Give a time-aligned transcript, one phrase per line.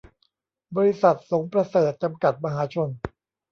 [0.75, 2.89] บริษัท สงประเสริฐ จำกัด มหาชน